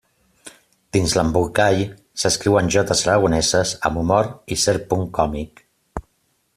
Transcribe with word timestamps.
Dins 0.95 1.11
l'embolcall 1.17 1.83
s'escriuen 2.23 2.71
jotes 2.77 3.05
aragoneses 3.07 3.77
amb 3.91 4.03
humor 4.05 4.31
i 4.57 4.61
cert 4.67 4.91
punt 4.95 5.09
còmic. 5.19 5.67